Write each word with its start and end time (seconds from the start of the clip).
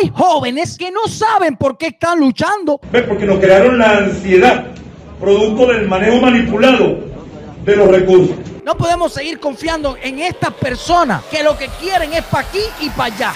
hay 0.00 0.10
jóvenes 0.14 0.76
que 0.76 0.90
no 0.90 1.06
saben 1.08 1.56
por 1.56 1.76
qué 1.76 1.88
están 1.88 2.18
luchando. 2.20 2.78
Porque 2.78 3.26
nos 3.26 3.38
crearon 3.38 3.78
la 3.78 3.98
ansiedad, 3.98 4.66
producto 5.20 5.66
del 5.66 5.88
manejo 5.88 6.20
manipulado 6.20 6.98
de 7.64 7.76
los 7.76 7.88
recursos. 7.88 8.36
No 8.64 8.76
podemos 8.76 9.12
seguir 9.12 9.40
confiando 9.40 9.96
en 10.02 10.20
estas 10.20 10.52
personas 10.54 11.22
que 11.30 11.42
lo 11.42 11.56
que 11.56 11.68
quieren 11.80 12.12
es 12.12 12.22
para 12.24 12.46
aquí 12.46 12.60
y 12.80 12.88
para 12.90 13.14
allá. 13.14 13.32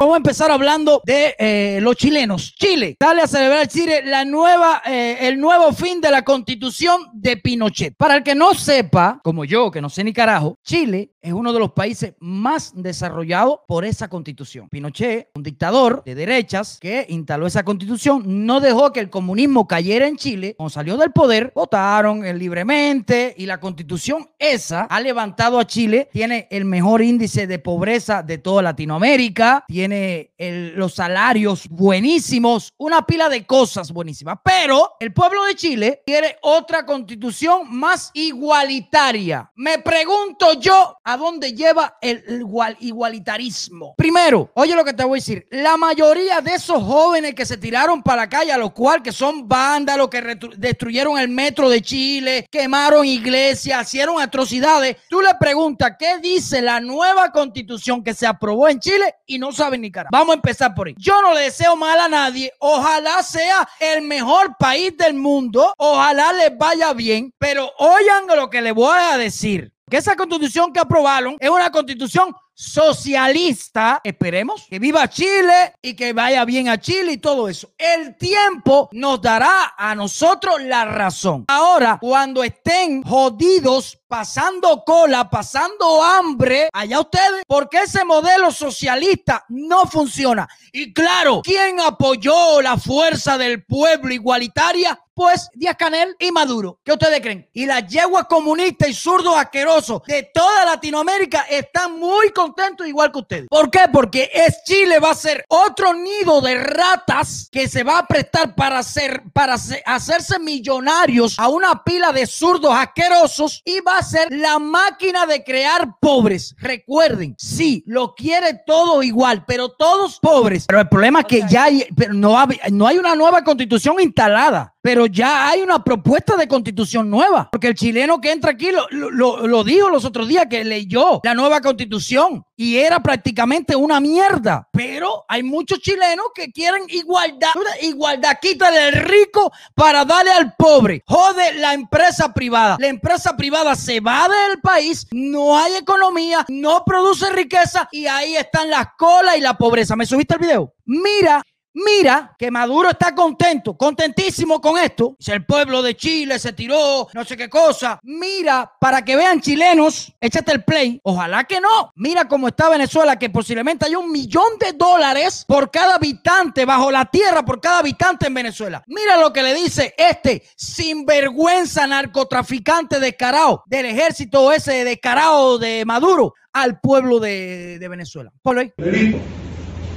Vamos 0.00 0.14
a 0.14 0.16
empezar 0.16 0.50
hablando 0.50 1.02
de 1.04 1.34
eh, 1.38 1.78
los 1.82 1.94
chilenos. 1.94 2.54
Chile, 2.54 2.96
dale 2.98 3.20
a 3.20 3.26
celebrar 3.26 3.68
Chile 3.68 4.00
la 4.02 4.24
nueva, 4.24 4.80
eh, 4.86 5.28
el 5.28 5.38
nuevo 5.38 5.74
fin 5.74 6.00
de 6.00 6.10
la 6.10 6.22
constitución 6.22 7.02
de 7.12 7.36
Pinochet. 7.36 7.94
Para 7.98 8.16
el 8.16 8.22
que 8.22 8.34
no 8.34 8.54
sepa, 8.54 9.20
como 9.22 9.44
yo, 9.44 9.70
que 9.70 9.82
no 9.82 9.90
sé 9.90 10.02
ni 10.02 10.14
carajo, 10.14 10.58
Chile 10.64 11.12
es 11.20 11.34
uno 11.34 11.52
de 11.52 11.58
los 11.58 11.72
países 11.72 12.14
más 12.18 12.72
desarrollados 12.74 13.58
por 13.68 13.84
esa 13.84 14.08
constitución. 14.08 14.70
Pinochet, 14.70 15.28
un 15.34 15.42
dictador 15.42 16.02
de 16.02 16.14
derechas 16.14 16.78
que 16.80 17.04
instaló 17.10 17.46
esa 17.46 17.62
constitución, 17.62 18.22
no 18.46 18.60
dejó 18.60 18.94
que 18.94 19.00
el 19.00 19.10
comunismo 19.10 19.68
cayera 19.68 20.06
en 20.06 20.16
Chile. 20.16 20.54
Cuando 20.56 20.70
salió 20.70 20.96
del 20.96 21.12
poder, 21.12 21.52
votaron 21.54 22.22
libremente 22.38 23.34
y 23.36 23.44
la 23.44 23.60
constitución 23.60 24.30
esa 24.38 24.84
ha 24.84 25.00
levantado 25.02 25.58
a 25.58 25.66
Chile, 25.66 26.08
tiene 26.10 26.48
el 26.50 26.64
mejor 26.64 27.02
índice 27.02 27.46
de 27.46 27.58
pobreza 27.58 28.22
de 28.22 28.38
toda 28.38 28.62
Latinoamérica, 28.62 29.66
los 29.90 30.94
salarios 30.94 31.68
buenísimos, 31.68 32.72
una 32.78 33.04
pila 33.04 33.28
de 33.28 33.44
cosas 33.44 33.92
buenísimas. 33.92 34.38
Pero 34.44 34.92
el 35.00 35.12
pueblo 35.12 35.44
de 35.44 35.54
Chile 35.54 36.02
quiere 36.06 36.38
otra 36.42 36.86
constitución 36.86 37.62
más 37.68 38.10
igualitaria. 38.14 39.50
Me 39.56 39.78
pregunto 39.78 40.54
yo 40.54 40.96
a 41.04 41.16
dónde 41.16 41.52
lleva 41.52 41.98
el 42.00 42.44
igualitarismo. 42.80 43.94
Primero, 43.96 44.50
oye 44.54 44.74
lo 44.74 44.84
que 44.84 44.94
te 44.94 45.04
voy 45.04 45.18
a 45.18 45.20
decir. 45.20 45.46
La 45.50 45.76
mayoría 45.76 46.40
de 46.40 46.54
esos 46.54 46.82
jóvenes 46.82 47.34
que 47.34 47.46
se 47.46 47.56
tiraron 47.56 48.02
para 48.02 48.22
la 48.22 48.28
calle, 48.28 48.52
a 48.52 48.58
los 48.58 48.72
cuales 48.72 49.02
que 49.02 49.12
son 49.12 49.48
vándalos, 49.48 50.08
que 50.08 50.38
destruyeron 50.56 51.18
el 51.18 51.28
metro 51.28 51.68
de 51.68 51.82
Chile, 51.82 52.46
quemaron 52.50 53.04
iglesias, 53.04 53.86
hicieron 53.86 54.20
atrocidades, 54.20 54.96
tú 55.08 55.20
le 55.20 55.34
preguntas 55.38 55.92
qué 55.98 56.18
dice 56.18 56.62
la 56.62 56.80
nueva 56.80 57.30
constitución 57.32 58.02
que 58.02 58.14
se 58.14 58.26
aprobó 58.26 58.68
en 58.68 58.80
Chile 58.80 59.14
y 59.26 59.38
no 59.38 59.52
saben 59.52 59.79
Vamos 60.10 60.32
a 60.32 60.34
empezar 60.34 60.74
por 60.74 60.88
ahí. 60.88 60.94
Yo 60.98 61.20
no 61.22 61.34
le 61.34 61.42
deseo 61.42 61.76
mal 61.76 61.98
a 61.98 62.08
nadie. 62.08 62.52
Ojalá 62.58 63.22
sea 63.22 63.68
el 63.78 64.02
mejor 64.02 64.56
país 64.58 64.96
del 64.96 65.14
mundo. 65.14 65.74
Ojalá 65.76 66.32
les 66.32 66.56
vaya 66.56 66.92
bien. 66.92 67.32
Pero 67.38 67.70
oigan 67.78 68.26
lo 68.36 68.50
que 68.50 68.60
les 68.60 68.74
voy 68.74 68.98
a 68.98 69.16
decir. 69.16 69.72
Que 69.88 69.96
esa 69.96 70.14
constitución 70.14 70.72
que 70.72 70.78
aprobaron 70.78 71.36
es 71.40 71.50
una 71.50 71.70
constitución 71.70 72.34
socialista. 72.60 74.02
Esperemos 74.04 74.66
que 74.68 74.78
viva 74.78 75.08
Chile 75.08 75.72
y 75.80 75.94
que 75.94 76.12
vaya 76.12 76.44
bien 76.44 76.68
a 76.68 76.78
Chile 76.78 77.12
y 77.12 77.16
todo 77.16 77.48
eso. 77.48 77.72
El 77.78 78.16
tiempo 78.16 78.90
nos 78.92 79.22
dará 79.22 79.74
a 79.78 79.94
nosotros 79.94 80.60
la 80.60 80.84
razón. 80.84 81.46
Ahora, 81.48 81.96
cuando 81.98 82.44
estén 82.44 83.02
jodidos, 83.02 83.98
pasando 84.06 84.82
cola, 84.84 85.30
pasando 85.30 86.02
hambre, 86.02 86.68
allá 86.72 87.00
ustedes, 87.00 87.44
porque 87.46 87.78
ese 87.78 88.04
modelo 88.04 88.50
socialista 88.50 89.44
no 89.48 89.86
funciona. 89.86 90.48
Y 90.72 90.92
claro, 90.92 91.40
¿quién 91.42 91.80
apoyó 91.80 92.60
la 92.60 92.76
fuerza 92.76 93.38
del 93.38 93.64
pueblo 93.64 94.12
igualitaria? 94.12 95.00
Pues 95.20 95.50
Díaz 95.52 95.76
Canel 95.78 96.16
y 96.18 96.32
Maduro. 96.32 96.80
¿Qué 96.82 96.92
ustedes 96.92 97.20
creen? 97.20 97.46
Y 97.52 97.66
las 97.66 97.86
yeguas 97.86 98.24
comunistas 98.24 98.88
y 98.88 98.94
zurdos 98.94 99.36
asquerosos 99.36 100.00
de 100.06 100.30
toda 100.32 100.64
Latinoamérica 100.64 101.42
están 101.42 101.98
muy 101.98 102.30
contentos 102.30 102.88
igual 102.88 103.12
que 103.12 103.18
ustedes. 103.18 103.46
¿Por 103.50 103.70
qué? 103.70 103.80
Porque 103.92 104.30
es 104.32 104.64
Chile 104.64 104.98
va 104.98 105.10
a 105.10 105.14
ser 105.14 105.44
otro 105.48 105.92
nido 105.92 106.40
de 106.40 106.54
ratas 106.54 107.50
que 107.52 107.68
se 107.68 107.82
va 107.82 107.98
a 107.98 108.06
prestar 108.06 108.54
para 108.54 108.78
hacer 108.78 109.24
para 109.34 109.56
hacerse 109.84 110.38
millonarios 110.38 111.38
a 111.38 111.50
una 111.50 111.84
pila 111.84 112.12
de 112.12 112.26
zurdos 112.26 112.72
asquerosos 112.74 113.60
y 113.66 113.80
va 113.80 113.98
a 113.98 114.02
ser 114.02 114.28
la 114.30 114.58
máquina 114.58 115.26
de 115.26 115.44
crear 115.44 115.98
pobres. 116.00 116.54
Recuerden, 116.56 117.34
sí, 117.36 117.84
lo 117.86 118.14
quiere 118.14 118.62
todo 118.66 119.02
igual, 119.02 119.44
pero 119.44 119.68
todos 119.68 120.18
pobres. 120.18 120.64
Pero 120.66 120.80
el 120.80 120.88
problema 120.88 121.20
es 121.20 121.26
que 121.26 121.42
ya 121.46 121.64
hay, 121.64 121.86
pero 121.94 122.14
no, 122.14 122.42
no 122.70 122.86
hay 122.86 122.96
una 122.96 123.14
nueva 123.14 123.44
constitución 123.44 124.00
instalada 124.00 124.74
pero 124.82 125.06
ya 125.10 125.48
hay 125.48 125.60
una 125.60 125.82
propuesta 125.82 126.36
de 126.36 126.48
constitución 126.48 127.10
nueva, 127.10 127.48
porque 127.50 127.68
el 127.68 127.74
chileno 127.74 128.20
que 128.20 128.32
entra 128.32 128.52
aquí 128.52 128.70
lo, 128.90 129.64
dijo 129.64 129.90
los 129.90 130.04
otros 130.04 130.28
días 130.28 130.46
que 130.48 130.64
leyó 130.64 131.20
la 131.22 131.34
nueva 131.34 131.60
constitución 131.60 132.44
y 132.56 132.76
era 132.76 133.00
prácticamente 133.00 133.74
una 133.74 134.00
mierda, 134.00 134.68
pero 134.72 135.24
hay 135.28 135.42
muchos 135.42 135.80
chilenos 135.80 136.26
que 136.34 136.52
quieren 136.52 136.84
igualdad, 136.88 137.50
igualdad, 137.82 138.38
quita 138.40 138.70
del 138.70 138.94
rico 138.94 139.52
para 139.74 140.04
darle 140.04 140.32
al 140.32 140.54
pobre, 140.56 141.02
jode 141.06 141.54
la 141.54 141.74
empresa 141.74 142.32
privada, 142.32 142.76
la 142.78 142.88
empresa 142.88 143.36
privada 143.36 143.74
se 143.74 144.00
va 144.00 144.28
del 144.28 144.60
país, 144.60 145.06
no 145.12 145.56
hay 145.56 145.74
economía, 145.76 146.44
no 146.48 146.84
produce 146.84 147.30
riqueza 147.32 147.88
y 147.92 148.06
ahí 148.06 148.36
están 148.36 148.70
las 148.70 148.88
colas 148.98 149.36
y 149.36 149.40
la 149.40 149.56
pobreza. 149.56 149.96
¿Me 149.96 150.06
subiste 150.06 150.34
el 150.34 150.40
video? 150.40 150.74
Mira 150.84 151.42
Mira 151.72 152.34
que 152.38 152.50
Maduro 152.50 152.90
está 152.90 153.14
contento, 153.14 153.76
contentísimo 153.76 154.60
con 154.60 154.78
esto. 154.78 155.16
Si 155.18 155.30
el 155.30 155.44
pueblo 155.44 155.82
de 155.82 155.96
Chile 155.96 156.38
se 156.38 156.52
tiró, 156.52 157.08
no 157.14 157.24
sé 157.24 157.36
qué 157.36 157.48
cosa. 157.48 158.00
Mira, 158.02 158.72
para 158.80 159.04
que 159.04 159.16
vean 159.16 159.40
chilenos, 159.40 160.12
échate 160.20 160.52
el 160.52 160.64
play. 160.64 161.00
Ojalá 161.04 161.44
que 161.44 161.60
no. 161.60 161.92
Mira 161.94 162.26
cómo 162.26 162.48
está 162.48 162.68
Venezuela, 162.68 163.18
que 163.18 163.30
posiblemente 163.30 163.86
hay 163.86 163.94
un 163.94 164.10
millón 164.10 164.58
de 164.58 164.72
dólares 164.72 165.44
por 165.46 165.70
cada 165.70 165.94
habitante 165.94 166.64
bajo 166.64 166.90
la 166.90 167.04
tierra, 167.06 167.44
por 167.44 167.60
cada 167.60 167.78
habitante 167.78 168.26
en 168.26 168.34
Venezuela. 168.34 168.82
Mira 168.86 169.16
lo 169.16 169.32
que 169.32 169.42
le 169.42 169.54
dice 169.54 169.94
este 169.96 170.42
sinvergüenza 170.56 171.86
narcotraficante 171.86 172.98
descarado 172.98 173.62
del 173.66 173.86
ejército 173.86 174.52
ese 174.52 174.84
descarado 174.84 175.58
de 175.58 175.84
Maduro 175.84 176.34
al 176.52 176.80
pueblo 176.80 177.20
de, 177.20 177.78
Venezuela. 177.88 178.32
Ponlo 178.42 178.60
ahí. 178.60 178.72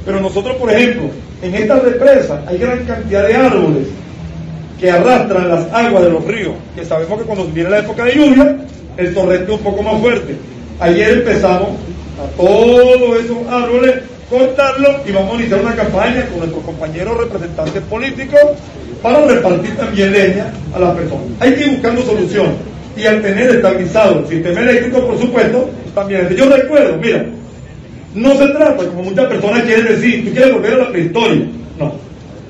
Pero 0.05 0.19
nosotros, 0.19 0.55
por 0.57 0.69
ejemplo, 0.71 1.09
en 1.41 1.55
estas 1.55 1.83
represas 1.83 2.39
hay 2.47 2.57
gran 2.57 2.85
cantidad 2.85 3.27
de 3.27 3.35
árboles 3.35 3.87
que 4.79 4.91
arrastran 4.91 5.49
las 5.49 5.71
aguas 5.71 6.03
de 6.03 6.09
los 6.09 6.25
ríos, 6.25 6.53
que 6.75 6.83
sabemos 6.83 7.19
que 7.19 7.25
cuando 7.25 7.45
viene 7.45 7.69
la 7.69 7.79
época 7.79 8.03
de 8.05 8.15
lluvia, 8.15 8.57
el 8.97 9.13
torrente 9.13 9.51
es 9.51 9.57
un 9.57 9.63
poco 9.63 9.81
más 9.81 9.99
fuerte. 10.01 10.35
Ayer 10.79 11.19
empezamos 11.19 11.69
a 12.19 12.37
todos 12.37 13.19
esos 13.23 13.37
árboles 13.47 13.95
cortarlos 14.29 14.95
y 15.07 15.11
vamos 15.11 15.33
a 15.33 15.35
iniciar 15.35 15.61
una 15.61 15.75
campaña 15.75 16.25
con 16.27 16.39
nuestros 16.39 16.63
compañeros 16.63 17.17
representantes 17.17 17.81
políticos 17.83 18.41
para 19.01 19.25
repartir 19.25 19.75
también 19.77 20.11
leña 20.11 20.51
a 20.73 20.79
las 20.79 20.95
personas. 20.95 21.25
Hay 21.39 21.53
que 21.53 21.65
ir 21.65 21.71
buscando 21.71 22.01
soluciones 22.01 22.53
y 22.97 23.05
al 23.05 23.21
tener 23.21 23.49
estabilizado 23.49 24.19
el 24.19 24.27
sistema 24.27 24.61
eléctrico, 24.61 25.05
por 25.05 25.19
supuesto, 25.19 25.69
también. 25.95 26.29
Yo 26.35 26.45
recuerdo, 26.45 26.97
mira, 26.97 27.25
no 28.15 28.35
se 28.35 28.47
trata, 28.47 28.85
como 28.85 29.03
muchas 29.03 29.25
personas 29.25 29.63
quieren 29.63 29.85
decir, 29.85 30.25
tú 30.25 30.31
quieres 30.33 30.53
volver 30.53 30.73
a 30.73 30.77
la 30.77 30.89
prehistoria. 30.89 31.45
No. 31.79 31.93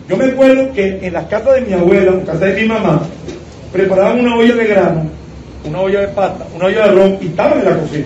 Yo 0.09 0.17
me 0.17 0.25
acuerdo 0.25 0.73
que 0.73 0.99
en 1.01 1.13
la 1.13 1.27
casa 1.27 1.53
de 1.53 1.61
mi 1.61 1.73
abuela, 1.73 2.11
en 2.11 2.21
casa 2.21 2.45
de 2.45 2.61
mi 2.61 2.67
mamá, 2.67 3.01
preparaban 3.71 4.19
una 4.19 4.35
olla 4.35 4.55
de 4.55 4.65
grano, 4.65 5.05
una 5.65 5.79
olla 5.79 6.01
de 6.01 6.07
pasta, 6.09 6.45
una 6.55 6.65
olla 6.65 6.87
de 6.87 6.91
ron 6.93 7.17
y 7.21 7.27
estaban 7.27 7.59
en 7.59 7.65
la 7.65 7.77
cocina. 7.77 8.05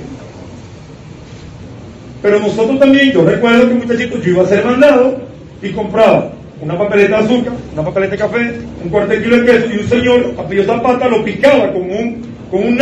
Pero 2.22 2.40
nosotros 2.40 2.80
también, 2.80 3.12
yo 3.12 3.24
recuerdo 3.24 3.68
que 3.68 3.76
muchachitos, 3.76 4.24
yo 4.24 4.32
iba 4.32 4.44
a 4.44 4.48
ser 4.48 4.66
mandado 4.66 5.18
y 5.62 5.70
compraba 5.70 6.32
una 6.62 6.78
papeleta 6.78 7.20
de 7.20 7.26
azúcar, 7.26 7.54
una 7.74 7.84
papeleta 7.84 8.12
de 8.12 8.18
café, 8.18 8.52
un 8.84 8.90
cuarto 8.90 9.14
de 9.14 9.24
kilo 9.24 9.38
de 9.38 9.46
queso 9.46 9.66
y 9.74 9.78
un 9.78 9.90
señor, 9.90 10.34
apellido 10.38 10.66
Zapata, 10.66 11.08
lo 11.08 11.24
picaba 11.24 11.72
con 11.72 11.84
un, 11.84 12.22
con 12.50 12.64
un 12.64 12.78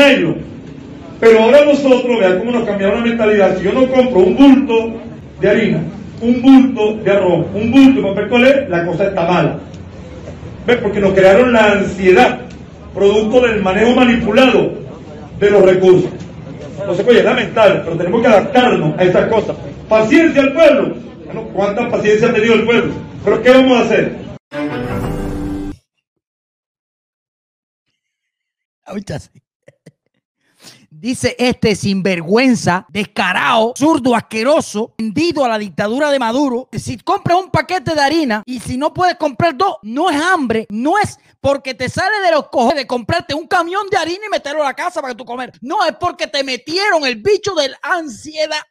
pero 1.20 1.44
ahora 1.44 1.66
nosotros, 1.66 2.20
vean 2.20 2.40
cómo 2.40 2.52
nos 2.52 2.66
cambiaron 2.66 3.00
la 3.00 3.06
mentalidad. 3.06 3.58
Si 3.58 3.64
yo 3.64 3.74
no 3.74 3.88
compro 3.88 4.20
un 4.20 4.36
bulto 4.36 4.94
de 5.40 5.50
harina, 5.50 5.80
un 6.22 6.42
bulto 6.42 6.98
de 7.04 7.12
arroz, 7.12 7.46
un 7.54 7.72
bulto 7.72 8.02
de 8.02 8.08
papel 8.08 8.30
colé, 8.30 8.70
la 8.70 8.86
cosa 8.86 9.08
está 9.08 9.26
mala. 9.26 9.58
¿Ves? 10.66 10.78
Porque 10.78 11.00
nos 11.00 11.14
crearon 11.14 11.54
la 11.54 11.72
ansiedad, 11.74 12.40
producto 12.94 13.42
del 13.42 13.62
manejo 13.62 13.96
manipulado 13.96 14.74
de 15.40 15.50
los 15.50 15.62
recursos. 15.62 16.10
Entonces, 16.80 17.08
oye, 17.08 17.20
es 17.20 17.26
lamentable, 17.26 17.82
pero 17.84 17.98
tenemos 17.98 18.22
que 18.22 18.28
adaptarnos 18.28 19.00
a 19.00 19.04
estas 19.04 19.28
cosas. 19.30 19.56
Paciencia 19.88 20.42
al 20.42 20.54
pueblo. 20.54 20.96
Bueno, 21.26 21.44
¿cuánta 21.54 21.90
paciencia 21.90 22.30
ha 22.30 22.34
tenido 22.34 22.56
el 22.56 22.64
pueblo? 22.64 22.94
Pero 23.24 23.42
¿qué 23.42 23.50
vamos 23.52 23.78
a 23.78 23.82
hacer? 23.82 24.16
Ahorita 28.86 29.20
sí. 29.20 29.45
Dice 30.98 31.36
este 31.38 31.76
sinvergüenza, 31.76 32.86
descarado, 32.88 33.74
zurdo, 33.78 34.16
asqueroso, 34.16 34.94
vendido 34.98 35.44
a 35.44 35.50
la 35.50 35.58
dictadura 35.58 36.10
de 36.10 36.20
Maduro. 36.20 36.70
Si 36.72 36.98
compras 37.00 37.38
un 37.38 37.52
paquete 37.52 37.94
de 37.94 38.00
harina 38.00 38.44
y 38.46 38.62
si 38.62 38.78
no 38.78 38.94
puedes 38.94 39.16
comprar 39.16 39.58
dos, 39.58 39.76
no 39.82 40.10
es 40.10 40.22
hambre, 40.22 40.66
no 40.70 40.98
es 40.98 41.20
porque 41.42 41.74
te 41.74 41.90
sale 41.90 42.22
de 42.26 42.32
los 42.32 42.48
cojones 42.48 42.78
de 42.78 42.88
comprarte 42.88 43.34
un 43.34 43.46
camión 43.46 43.90
de 43.90 43.98
harina 43.98 44.26
y 44.26 44.30
meterlo 44.30 44.62
a 44.62 44.68
la 44.68 44.74
casa 44.74 45.02
para 45.02 45.14
que 45.14 45.18
tú 45.18 45.26
comer. 45.26 45.52
No, 45.60 45.84
es 45.86 45.98
porque 46.00 46.28
te 46.28 46.46
metieron 46.46 47.06
el 47.06 47.18
bicho 47.18 47.54
de 47.56 47.70
la 47.70 47.80
ansiedad. 47.82 48.62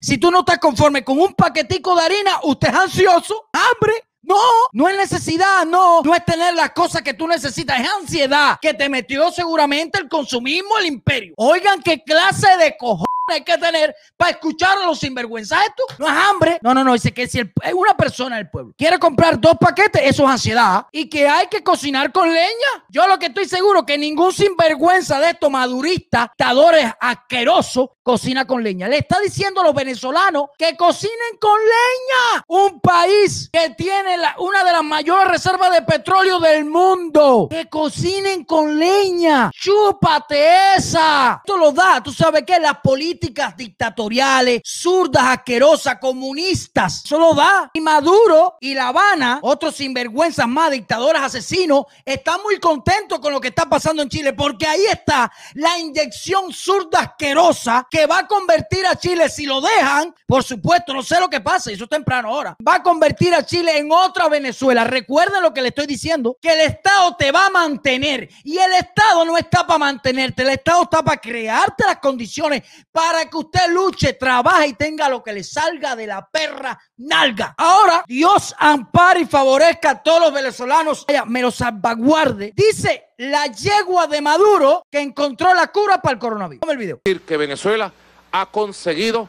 Si 0.00 0.16
tú 0.16 0.30
no 0.30 0.40
estás 0.40 0.58
conforme 0.58 1.04
con 1.04 1.20
un 1.20 1.34
paquetico 1.34 1.94
de 1.94 2.06
harina, 2.06 2.38
usted 2.44 2.68
es 2.68 2.74
ansioso, 2.74 3.50
hambre. 3.52 4.07
No, 4.22 4.36
no 4.72 4.88
es 4.88 4.96
necesidad, 4.96 5.64
no, 5.64 6.02
no 6.02 6.14
es 6.14 6.24
tener 6.24 6.54
las 6.54 6.70
cosas 6.70 7.02
que 7.02 7.14
tú 7.14 7.26
necesitas, 7.26 7.80
es 7.80 7.88
ansiedad 8.00 8.58
que 8.60 8.74
te 8.74 8.88
metió 8.88 9.30
seguramente 9.30 9.98
el 9.98 10.08
consumismo, 10.08 10.76
el 10.78 10.86
imperio. 10.86 11.34
Oigan, 11.36 11.80
qué 11.82 12.02
clase 12.02 12.56
de 12.58 12.76
cojones 12.76 13.07
hay 13.34 13.44
que 13.44 13.58
tener 13.58 13.94
para 14.16 14.32
escuchar 14.32 14.78
a 14.78 14.86
los 14.86 14.98
sinvergüenzas 14.98 15.66
esto. 15.66 15.82
No 15.98 16.06
es 16.06 16.12
hambre. 16.12 16.58
No, 16.62 16.74
no, 16.74 16.84
no. 16.84 16.92
Dice 16.92 17.12
que 17.12 17.26
si 17.26 17.40
una 17.74 17.96
persona 17.96 18.36
del 18.36 18.50
pueblo 18.50 18.74
quiere 18.76 18.98
comprar 18.98 19.40
dos 19.40 19.56
paquetes, 19.60 20.02
eso 20.04 20.24
es 20.24 20.30
ansiedad. 20.30 20.86
Y 20.92 21.08
que 21.08 21.28
hay 21.28 21.46
que 21.46 21.62
cocinar 21.62 22.12
con 22.12 22.32
leña. 22.32 22.84
Yo 22.88 23.06
lo 23.06 23.18
que 23.18 23.26
estoy 23.26 23.46
seguro 23.46 23.84
que 23.84 23.98
ningún 23.98 24.32
sinvergüenza 24.32 25.20
de 25.20 25.30
estos 25.30 25.50
maduristas, 25.50 26.30
tadores 26.36 26.90
asquerosos, 27.00 27.90
cocina 28.02 28.46
con 28.46 28.62
leña. 28.62 28.88
Le 28.88 28.98
está 28.98 29.20
diciendo 29.20 29.60
a 29.60 29.64
los 29.64 29.74
venezolanos 29.74 30.46
que 30.56 30.76
cocinen 30.76 31.36
con 31.40 31.58
leña. 31.58 32.44
Un 32.46 32.80
país 32.80 33.50
que 33.52 33.70
tiene 33.70 34.16
una 34.38 34.64
de 34.64 34.72
las 34.72 34.84
mayores 34.84 35.28
reservas 35.28 35.70
de 35.72 35.82
petróleo 35.82 36.38
del 36.40 36.64
mundo. 36.64 37.48
Que 37.50 37.68
cocinen 37.68 38.44
con 38.44 38.78
leña. 38.78 39.50
Chúpate 39.52 40.74
esa. 40.76 41.42
Esto 41.44 41.56
lo 41.58 41.72
da. 41.72 42.02
Tú 42.02 42.12
sabes 42.12 42.44
que 42.44 42.58
la 42.58 42.80
política 42.80 43.17
políticas 43.18 43.56
dictatoriales, 43.56 44.62
zurdas, 44.64 45.24
asquerosas, 45.24 45.98
comunistas. 46.00 47.02
Solo 47.04 47.34
da. 47.34 47.70
Y 47.74 47.80
Maduro 47.80 48.56
y 48.60 48.74
La 48.74 48.88
Habana, 48.88 49.40
otros 49.42 49.76
sinvergüenzas 49.76 50.46
más, 50.46 50.70
dictadores 50.70 51.20
asesinos, 51.20 51.86
están 52.04 52.40
muy 52.42 52.58
contentos 52.58 53.18
con 53.18 53.32
lo 53.32 53.40
que 53.40 53.48
está 53.48 53.68
pasando 53.68 54.02
en 54.02 54.08
Chile, 54.08 54.32
porque 54.32 54.66
ahí 54.66 54.84
está 54.84 55.30
la 55.54 55.78
inyección 55.78 56.52
zurda 56.52 57.00
asquerosa 57.00 57.86
que 57.90 58.06
va 58.06 58.20
a 58.20 58.26
convertir 58.26 58.86
a 58.86 58.96
Chile, 58.96 59.28
si 59.28 59.46
lo 59.46 59.60
dejan, 59.60 60.14
por 60.26 60.44
supuesto, 60.44 60.94
no 60.94 61.02
sé 61.02 61.18
lo 61.18 61.28
que 61.28 61.40
pasa, 61.40 61.72
eso 61.72 61.84
es 61.84 61.90
temprano 61.90 62.28
ahora, 62.28 62.56
va 62.66 62.76
a 62.76 62.82
convertir 62.82 63.34
a 63.34 63.44
Chile 63.44 63.78
en 63.78 63.90
otra 63.90 64.28
Venezuela. 64.28 64.84
Recuerden 64.84 65.42
lo 65.42 65.52
que 65.52 65.62
le 65.62 65.68
estoy 65.68 65.86
diciendo, 65.86 66.36
que 66.40 66.52
el 66.52 66.60
Estado 66.60 67.16
te 67.16 67.32
va 67.32 67.46
a 67.46 67.50
mantener 67.50 68.28
y 68.44 68.58
el 68.58 68.72
Estado 68.74 69.24
no 69.24 69.36
está 69.36 69.66
para 69.66 69.78
mantenerte, 69.78 70.42
el 70.42 70.50
Estado 70.50 70.82
está 70.82 71.02
para 71.02 71.20
crearte 71.20 71.84
las 71.84 71.98
condiciones 71.98 72.62
para 72.92 73.07
para 73.10 73.24
que 73.24 73.38
usted 73.38 73.70
luche, 73.70 74.12
trabaje 74.12 74.66
y 74.68 74.72
tenga 74.74 75.08
lo 75.08 75.22
que 75.22 75.32
le 75.32 75.42
salga 75.42 75.96
de 75.96 76.06
la 76.06 76.28
perra 76.28 76.78
nalga. 76.98 77.54
Ahora, 77.56 78.04
Dios 78.06 78.54
ampare 78.58 79.20
y 79.20 79.24
favorezca 79.24 79.90
a 79.90 80.02
todos 80.02 80.20
los 80.20 80.32
venezolanos, 80.34 81.06
me 81.26 81.40
lo 81.40 81.50
salvaguarde. 81.50 82.52
Dice 82.54 83.06
la 83.16 83.46
yegua 83.46 84.08
de 84.08 84.20
Maduro 84.20 84.84
que 84.90 85.00
encontró 85.00 85.54
la 85.54 85.68
cura 85.68 86.02
para 86.02 86.12
el 86.12 86.18
coronavirus. 86.18 86.60
Vamos 86.60 86.72
el 86.74 86.78
video. 86.78 87.00
Que 87.02 87.36
Venezuela 87.38 87.90
ha 88.30 88.44
conseguido 88.44 89.26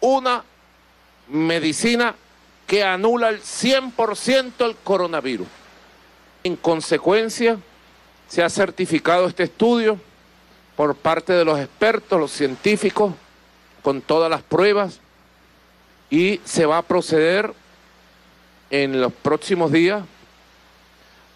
una 0.00 0.42
medicina 1.28 2.16
que 2.66 2.82
anula 2.82 3.28
el 3.28 3.40
100% 3.40 4.66
el 4.66 4.74
coronavirus. 4.78 5.46
En 6.42 6.56
consecuencia, 6.56 7.56
se 8.26 8.42
ha 8.42 8.50
certificado 8.50 9.28
este 9.28 9.44
estudio 9.44 10.00
por 10.76 10.94
parte 10.96 11.32
de 11.32 11.44
los 11.44 11.58
expertos, 11.58 12.18
los 12.18 12.32
científicos, 12.32 13.14
con 13.82 14.00
todas 14.00 14.30
las 14.30 14.42
pruebas, 14.42 15.00
y 16.10 16.40
se 16.44 16.66
va 16.66 16.78
a 16.78 16.82
proceder 16.82 17.52
en 18.70 19.00
los 19.00 19.12
próximos 19.12 19.72
días 19.72 20.02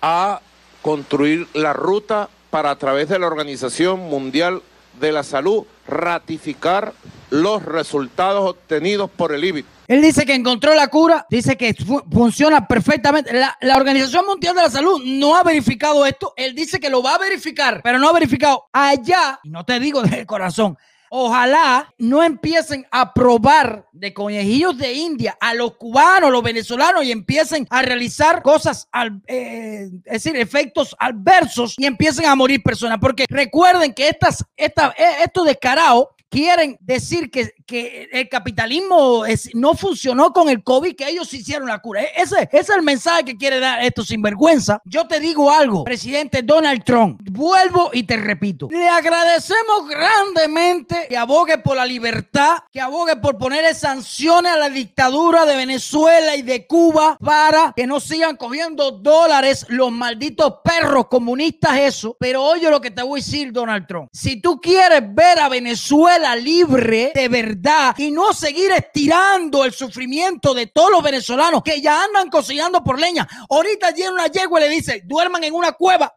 a 0.02 0.40
construir 0.82 1.46
la 1.54 1.72
ruta 1.72 2.28
para 2.50 2.70
a 2.70 2.76
través 2.76 3.08
de 3.08 3.18
la 3.18 3.26
Organización 3.26 4.00
Mundial 4.00 4.62
de 5.00 5.12
la 5.12 5.22
Salud 5.22 5.64
ratificar 5.86 6.94
los 7.30 7.64
resultados 7.64 8.48
obtenidos 8.48 9.10
por 9.10 9.32
el 9.32 9.44
IBIT. 9.44 9.66
Él 9.88 10.02
dice 10.02 10.26
que 10.26 10.34
encontró 10.34 10.74
la 10.74 10.88
cura, 10.88 11.26
dice 11.30 11.56
que 11.56 11.74
funciona 12.12 12.68
perfectamente. 12.68 13.32
La, 13.32 13.76
Organización 13.76 14.26
Mundial 14.26 14.54
de 14.54 14.62
la 14.62 14.70
Salud 14.70 15.02
no 15.02 15.34
ha 15.34 15.42
verificado 15.42 16.04
esto. 16.04 16.34
Él 16.36 16.54
dice 16.54 16.78
que 16.78 16.90
lo 16.90 17.02
va 17.02 17.14
a 17.14 17.18
verificar, 17.18 17.80
pero 17.82 17.98
no 17.98 18.10
ha 18.10 18.12
verificado. 18.12 18.66
Allá, 18.70 19.40
no 19.44 19.64
te 19.64 19.80
digo 19.80 20.02
de 20.02 20.26
corazón, 20.26 20.76
Ojalá 21.10 21.92
no 21.96 22.22
empiecen 22.22 22.86
a 22.90 23.14
probar 23.14 23.86
de 23.92 24.12
conejillos 24.12 24.76
de 24.76 24.92
India 24.92 25.36
a 25.40 25.54
los 25.54 25.76
cubanos, 25.76 26.30
los 26.30 26.42
venezolanos 26.42 27.02
y 27.04 27.12
empiecen 27.12 27.66
a 27.70 27.80
realizar 27.80 28.42
cosas, 28.42 28.88
al, 28.92 29.22
eh, 29.26 29.88
es 30.04 30.24
decir, 30.24 30.36
efectos 30.36 30.94
adversos 30.98 31.74
y 31.78 31.86
empiecen 31.86 32.26
a 32.26 32.34
morir 32.34 32.62
personas. 32.62 32.98
Porque 33.00 33.24
recuerden 33.28 33.94
que 33.94 34.08
estas, 34.08 34.44
esta, 34.56 34.94
eh, 34.98 35.22
esto 35.24 35.44
descarado 35.44 36.10
quieren 36.28 36.76
decir 36.80 37.30
que, 37.30 37.52
que 37.66 38.08
el 38.12 38.28
capitalismo 38.28 39.24
no 39.54 39.74
funcionó 39.74 40.32
con 40.32 40.48
el 40.48 40.62
COVID, 40.62 40.94
que 40.94 41.08
ellos 41.08 41.32
hicieron 41.32 41.68
la 41.68 41.78
cura. 41.80 42.02
E, 42.02 42.12
ese, 42.16 42.48
es 42.52 42.68
el 42.68 42.82
mensaje 42.82 43.24
que 43.24 43.36
quiere 43.36 43.60
dar 43.60 43.82
esto 43.84 44.04
sinvergüenza. 44.04 44.80
Yo 44.84 45.06
te 45.06 45.20
digo 45.20 45.50
algo, 45.50 45.84
presidente 45.84 46.42
Donald 46.42 46.84
Trump, 46.84 47.20
vuelvo 47.30 47.90
y 47.92 48.02
te 48.02 48.16
repito, 48.16 48.68
le 48.70 48.88
agradecemos 48.88 49.88
grandemente 49.88 51.06
que 51.08 51.16
abogue 51.16 51.58
por 51.58 51.76
la 51.76 51.86
libertad, 51.86 52.58
que 52.72 52.80
abogue 52.80 53.16
por 53.16 53.38
poner 53.38 53.74
sanciones 53.74 54.52
a 54.52 54.56
la 54.56 54.68
dictadura 54.68 55.44
de 55.44 55.56
Venezuela 55.56 56.36
y 56.36 56.42
de 56.42 56.66
Cuba 56.66 57.16
para 57.18 57.72
que 57.74 57.86
no 57.86 58.00
sigan 58.00 58.36
cogiendo 58.36 58.90
dólares 58.90 59.66
los 59.68 59.90
malditos 59.92 60.54
perros 60.64 61.06
comunistas, 61.08 61.78
eso. 61.78 62.16
Pero 62.18 62.42
oye 62.42 62.70
lo 62.70 62.80
que 62.80 62.90
te 62.90 63.02
voy 63.02 63.20
a 63.20 63.24
decir, 63.24 63.52
Donald 63.52 63.86
Trump. 63.86 64.08
Si 64.12 64.40
tú 64.40 64.60
quieres 64.60 65.02
ver 65.14 65.38
a 65.38 65.48
Venezuela, 65.48 66.17
libre 66.36 67.12
de 67.14 67.28
verdad 67.28 67.94
y 67.98 68.10
no 68.10 68.32
seguir 68.32 68.72
estirando 68.72 69.64
el 69.64 69.72
sufrimiento 69.72 70.54
de 70.54 70.66
todos 70.66 70.90
los 70.90 71.02
venezolanos 71.02 71.62
que 71.62 71.80
ya 71.80 72.04
andan 72.04 72.28
cocinando 72.28 72.82
por 72.82 72.98
leña. 72.98 73.26
Ahorita 73.48 73.90
llega 73.90 74.10
una 74.10 74.26
yegua 74.26 74.60
y 74.60 74.64
le 74.64 74.68
dice, 74.68 75.02
duerman 75.04 75.44
en 75.44 75.54
una 75.54 75.72
cueva. 75.72 76.14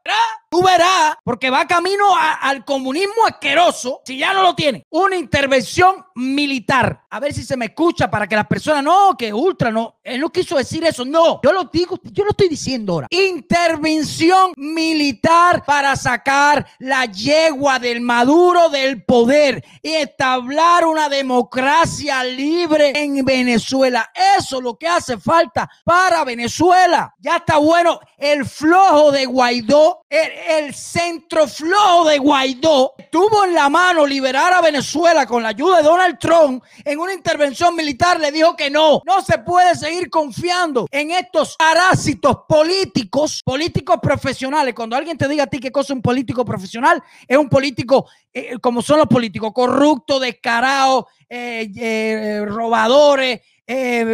Tú 0.50 0.62
verás, 0.62 1.16
porque 1.24 1.50
va 1.50 1.66
camino 1.66 2.14
al 2.14 2.66
comunismo 2.66 3.26
asqueroso, 3.26 4.02
si 4.06 4.18
ya 4.18 4.34
no 4.34 4.44
lo 4.44 4.54
tiene. 4.54 4.86
Una 4.90 5.16
intervención 5.16 6.06
militar. 6.16 7.06
A 7.10 7.22
ver 7.22 7.34
si 7.34 7.44
se 7.44 7.56
me 7.56 7.68
escucha 7.68 8.12
para 8.12 8.28
que 8.28 8.36
las 8.36 8.48
personas, 8.48 8.84
no, 8.84 9.16
que 9.18 9.34
ultra, 9.34 9.72
no. 9.72 10.00
Él 10.04 10.20
no 10.20 10.30
quiso 10.30 10.58
decir 10.58 10.84
eso, 10.84 11.06
no. 11.06 11.40
Yo 11.42 11.54
lo 11.54 11.70
digo, 11.72 11.98
yo 12.04 12.26
lo 12.26 12.32
estoy 12.32 12.50
diciendo 12.50 12.94
ahora. 12.94 13.08
Intervención 13.10 14.52
militar 14.58 15.64
para 15.66 15.96
sacar 15.96 16.68
la 16.80 17.06
yegua 17.06 17.80
del 17.80 18.02
Maduro 18.02 18.70
del 18.70 19.06
poder 19.06 19.64
establecer 19.96 20.52
una 20.88 21.10
democracia 21.10 22.24
libre 22.24 22.94
en 22.96 23.24
Venezuela. 23.24 24.12
Eso 24.38 24.58
es 24.58 24.64
lo 24.64 24.76
que 24.76 24.88
hace 24.88 25.18
falta 25.18 25.70
para 25.84 26.24
Venezuela. 26.24 27.14
Ya 27.20 27.38
está 27.38 27.58
bueno 27.58 28.00
el 28.18 28.46
flojo 28.46 29.12
de 29.12 29.26
Guaidó, 29.26 30.02
el, 30.10 30.74
centro 30.74 31.48
flojo 31.48 32.06
de 32.10 32.18
Guaidó, 32.18 32.94
tuvo 33.12 33.46
en 33.46 33.54
la 33.54 33.70
mano 33.70 34.06
liberar 34.06 34.54
a 34.54 34.62
Venezuela 34.62 35.26
con 35.26 35.44
la 35.44 35.50
ayuda 35.50 35.78
de 35.78 35.84
Donald 35.84 36.18
Trump 36.20 36.64
en 36.84 37.00
una 37.00 37.14
intervención 37.14 37.76
militar. 37.76 38.20
Le 38.20 38.32
dijo 38.32 38.56
que 38.56 38.70
no, 38.70 39.02
no 39.06 39.22
se 39.22 39.40
puede 39.40 39.76
seguir 39.76 40.10
confiando 40.10 40.88
en 40.92 41.12
estos 41.12 41.56
parásitos 41.58 42.40
políticos, 42.48 43.42
políticos 43.44 43.98
profesionales. 44.02 44.74
Cuando 44.74 44.96
alguien 44.96 45.18
te 45.18 45.28
diga 45.28 45.44
a 45.44 45.48
ti 45.48 45.60
qué 45.60 45.72
cosa 45.72 45.94
es 45.94 45.96
un 45.96 46.02
político 46.02 46.46
profesional, 46.46 47.02
es 47.28 47.38
un 47.38 47.50
político 47.50 48.08
eh, 48.34 48.58
como 48.62 48.82
son 48.82 48.98
los 49.00 49.08
políticos, 49.08 49.52
corruptos, 49.54 49.81
descarados, 50.20 51.06
eh, 51.30 51.72
eh, 51.76 52.46
robadores, 52.46 53.42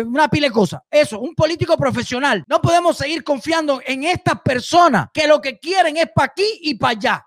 una 0.05 0.27
pila 0.29 0.47
de 0.47 0.53
cosas. 0.53 0.81
Eso, 0.91 1.19
un 1.19 1.33
político 1.33 1.75
profesional. 1.77 2.43
No 2.47 2.61
podemos 2.61 2.95
seguir 2.95 3.23
confiando 3.23 3.81
en 3.83 4.03
estas 4.03 4.39
personas 4.41 5.07
que 5.11 5.27
lo 5.27 5.41
que 5.41 5.57
quieren 5.57 5.97
es 5.97 6.09
para 6.13 6.27
aquí 6.27 6.59
y 6.61 6.75
para 6.75 6.91
allá 6.91 7.26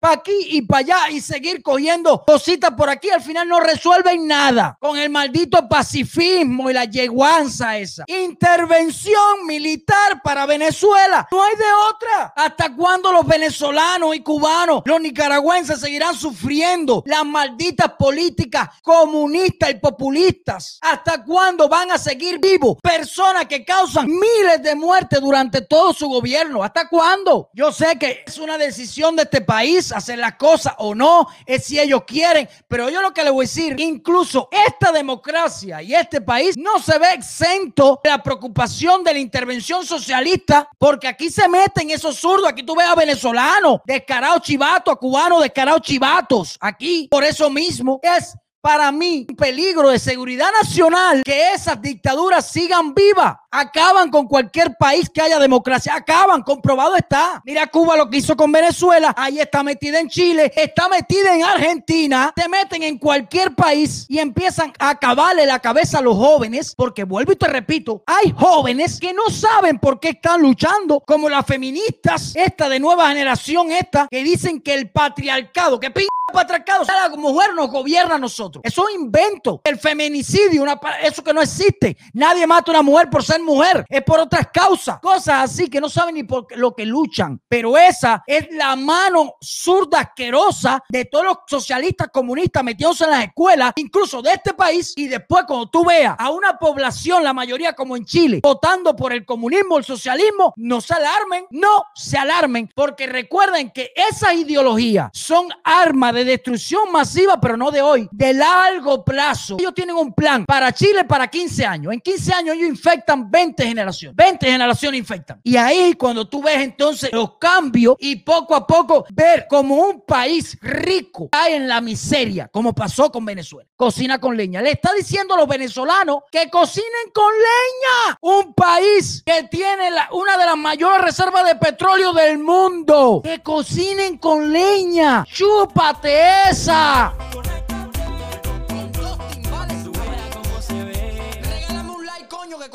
para 0.00 0.14
aquí 0.14 0.32
y 0.50 0.62
para 0.62 0.80
allá 0.80 1.10
y 1.10 1.20
seguir 1.20 1.62
cogiendo 1.62 2.24
cositas 2.24 2.70
por 2.72 2.88
aquí, 2.88 3.10
al 3.10 3.20
final 3.20 3.46
no 3.46 3.60
resuelven 3.60 4.26
nada 4.26 4.76
con 4.80 4.96
el 4.96 5.10
maldito 5.10 5.68
pacifismo 5.68 6.70
y 6.70 6.72
la 6.72 6.86
yeguanza 6.86 7.76
esa. 7.76 8.04
Intervención 8.06 9.46
militar 9.46 10.22
para 10.24 10.46
Venezuela. 10.46 11.28
No 11.30 11.42
hay 11.42 11.54
de 11.54 11.72
otra. 11.90 12.32
¿Hasta 12.34 12.74
cuándo 12.74 13.12
los 13.12 13.26
venezolanos 13.26 14.16
y 14.16 14.20
cubanos, 14.20 14.82
los 14.86 15.00
nicaragüenses 15.00 15.80
seguirán 15.80 16.14
sufriendo 16.14 17.02
las 17.04 17.24
malditas 17.26 17.92
políticas 17.98 18.70
comunistas 18.82 19.70
y 19.70 19.74
populistas? 19.74 20.78
¿Hasta 20.80 21.22
cuándo 21.22 21.68
van 21.68 21.90
a 21.90 21.98
seguir 21.98 22.38
vivos 22.38 22.78
personas 22.82 23.44
que 23.46 23.64
causan 23.64 24.06
miles 24.06 24.62
de 24.62 24.74
muertes 24.74 25.20
durante 25.20 25.60
todo 25.60 25.92
su 25.92 26.08
gobierno? 26.08 26.62
¿Hasta 26.62 26.88
cuándo? 26.88 27.50
Yo 27.52 27.70
sé 27.70 27.98
que 27.98 28.24
es 28.26 28.38
una 28.38 28.56
decisión 28.56 29.14
de 29.16 29.24
este 29.24 29.42
país 29.42 29.89
hacer 29.92 30.18
las 30.18 30.34
cosas 30.34 30.74
o 30.78 30.94
no, 30.94 31.26
es 31.46 31.64
si 31.64 31.78
ellos 31.78 32.02
quieren. 32.06 32.48
Pero 32.68 32.88
yo 32.90 33.02
lo 33.02 33.12
que 33.12 33.24
le 33.24 33.30
voy 33.30 33.44
a 33.44 33.48
decir, 33.48 33.74
incluso 33.78 34.48
esta 34.50 34.92
democracia 34.92 35.82
y 35.82 35.94
este 35.94 36.20
país 36.20 36.56
no 36.56 36.78
se 36.78 36.98
ve 36.98 37.12
exento 37.14 38.00
de 38.02 38.10
la 38.10 38.22
preocupación 38.22 39.02
de 39.04 39.12
la 39.12 39.18
intervención 39.18 39.84
socialista, 39.86 40.68
porque 40.78 41.08
aquí 41.08 41.30
se 41.30 41.48
meten 41.48 41.90
esos 41.90 42.16
zurdos. 42.16 42.48
Aquí 42.48 42.62
tú 42.62 42.74
ves 42.74 42.86
a 42.86 42.94
venezolanos 42.94 43.80
descarados 43.84 44.42
chivatos, 44.42 44.94
a 44.94 44.96
cubanos 44.96 45.42
descarados 45.42 45.82
chivatos. 45.82 46.56
Aquí, 46.60 47.08
por 47.10 47.24
eso 47.24 47.50
mismo, 47.50 48.00
es 48.02 48.34
para 48.60 48.92
mí 48.92 49.26
un 49.28 49.36
peligro 49.36 49.88
de 49.88 49.98
seguridad 49.98 50.50
nacional 50.62 51.22
que 51.24 51.52
esas 51.52 51.80
dictaduras 51.80 52.50
sigan 52.50 52.94
vivas. 52.94 53.36
Acaban 53.52 54.10
con 54.10 54.28
cualquier 54.28 54.76
país 54.76 55.10
que 55.10 55.20
haya 55.20 55.40
democracia. 55.40 55.94
Acaban, 55.94 56.42
comprobado 56.42 56.94
está. 56.94 57.42
Mira 57.44 57.66
Cuba 57.66 57.96
lo 57.96 58.08
que 58.08 58.18
hizo 58.18 58.36
con 58.36 58.52
Venezuela. 58.52 59.12
Ahí 59.16 59.40
está 59.40 59.64
metida 59.64 59.98
en 59.98 60.08
Chile, 60.08 60.52
está 60.54 60.88
metida 60.88 61.34
en 61.34 61.42
Argentina. 61.42 62.32
Te 62.34 62.48
meten 62.48 62.84
en 62.84 62.96
cualquier 62.98 63.56
país 63.56 64.06
y 64.08 64.20
empiezan 64.20 64.72
a 64.78 64.90
acabarle 64.90 65.46
la 65.46 65.58
cabeza 65.58 65.98
a 65.98 66.02
los 66.02 66.16
jóvenes. 66.16 66.74
Porque 66.76 67.02
vuelvo 67.02 67.32
y 67.32 67.36
te 67.36 67.48
repito, 67.48 68.04
hay 68.06 68.32
jóvenes 68.38 69.00
que 69.00 69.12
no 69.12 69.28
saben 69.30 69.80
por 69.80 69.98
qué 69.98 70.10
están 70.10 70.42
luchando, 70.42 71.00
como 71.00 71.28
las 71.28 71.44
feministas, 71.44 72.36
esta 72.36 72.68
de 72.68 72.78
nueva 72.78 73.08
generación, 73.08 73.72
esta, 73.72 74.06
que 74.08 74.22
dicen 74.22 74.60
que 74.60 74.74
el 74.74 74.90
patriarcado, 74.90 75.80
que 75.80 75.90
patriarcado, 76.32 76.84
la 76.84 77.08
mujer 77.16 77.54
nos 77.54 77.70
gobierna 77.70 78.14
a 78.14 78.18
nosotros. 78.18 78.62
Eso 78.64 78.88
es 78.88 78.94
un 78.94 79.02
invento. 79.02 79.60
El 79.64 79.78
feminicidio, 79.78 80.64
eso 81.02 81.22
que 81.24 81.34
no 81.34 81.42
existe. 81.42 81.96
Nadie 82.12 82.46
mata 82.46 82.70
a 82.70 82.74
una 82.74 82.82
mujer 82.82 83.10
por 83.10 83.24
ser 83.24 83.39
mujer. 83.44 83.84
Es 83.88 84.02
por 84.02 84.20
otras 84.20 84.48
causas. 84.52 84.98
Cosas 85.00 85.50
así 85.50 85.68
que 85.68 85.80
no 85.80 85.88
saben 85.88 86.14
ni 86.14 86.24
por 86.24 86.46
lo 86.56 86.74
que 86.74 86.86
luchan. 86.86 87.40
Pero 87.48 87.76
esa 87.76 88.22
es 88.26 88.48
la 88.52 88.76
mano 88.76 89.34
zurda 89.42 90.00
asquerosa 90.00 90.82
de 90.88 91.04
todos 91.04 91.24
los 91.24 91.36
socialistas 91.46 92.08
comunistas 92.12 92.62
metidos 92.64 93.00
en 93.00 93.10
las 93.10 93.24
escuelas, 93.24 93.72
incluso 93.76 94.22
de 94.22 94.32
este 94.32 94.54
país. 94.54 94.92
Y 94.96 95.08
después 95.08 95.44
cuando 95.46 95.68
tú 95.68 95.84
veas 95.84 96.16
a 96.18 96.30
una 96.30 96.58
población, 96.58 97.24
la 97.24 97.32
mayoría 97.32 97.72
como 97.74 97.96
en 97.96 98.04
Chile, 98.04 98.40
votando 98.42 98.94
por 98.96 99.12
el 99.12 99.24
comunismo, 99.24 99.78
el 99.78 99.84
socialismo, 99.84 100.52
no 100.56 100.80
se 100.80 100.94
alarmen, 100.94 101.46
no 101.50 101.84
se 101.94 102.18
alarmen, 102.18 102.70
porque 102.74 103.06
recuerden 103.06 103.70
que 103.70 103.92
esas 103.94 104.34
ideologías 104.34 105.10
son 105.12 105.48
armas 105.64 106.14
de 106.14 106.24
destrucción 106.24 106.90
masiva, 106.92 107.40
pero 107.40 107.56
no 107.56 107.70
de 107.70 107.82
hoy, 107.82 108.08
de 108.12 108.34
largo 108.34 109.04
plazo. 109.04 109.56
Ellos 109.58 109.74
tienen 109.74 109.96
un 109.96 110.12
plan 110.12 110.44
para 110.44 110.72
Chile 110.72 111.04
para 111.04 111.28
15 111.28 111.66
años. 111.66 111.92
En 111.92 112.00
15 112.00 112.32
años 112.32 112.56
ellos 112.56 112.68
infectan 112.68 113.29
20 113.30 113.66
generaciones. 113.66 114.16
20 114.16 114.50
generaciones 114.50 114.98
infectan. 114.98 115.40
Y 115.42 115.56
ahí 115.56 115.94
cuando 115.94 116.28
tú 116.28 116.42
ves 116.42 116.58
entonces 116.58 117.10
los 117.12 117.38
cambios 117.38 117.96
y 117.98 118.16
poco 118.16 118.54
a 118.54 118.66
poco 118.66 119.04
ver 119.10 119.46
como 119.48 119.76
un 119.76 120.00
país 120.02 120.58
rico 120.60 121.28
cae 121.30 121.56
en 121.56 121.68
la 121.68 121.80
miseria, 121.80 122.48
como 122.48 122.74
pasó 122.74 123.10
con 123.10 123.24
Venezuela. 123.24 123.68
Cocina 123.76 124.18
con 124.20 124.36
leña. 124.36 124.60
Le 124.60 124.72
está 124.72 124.92
diciendo 124.92 125.34
a 125.34 125.38
los 125.38 125.48
venezolanos 125.48 126.24
que 126.30 126.50
cocinen 126.50 127.10
con 127.14 127.32
leña. 127.32 128.18
Un 128.20 128.52
país 128.54 129.22
que 129.24 129.44
tiene 129.44 129.90
una 130.12 130.36
de 130.36 130.44
las 130.46 130.56
mayores 130.56 131.02
reservas 131.02 131.44
de 131.46 131.56
petróleo 131.56 132.12
del 132.12 132.38
mundo. 132.38 133.20
Que 133.24 133.40
cocinen 133.42 134.18
con 134.18 134.52
leña. 134.52 135.24
Chúpate 135.30 136.50
esa! 136.50 137.14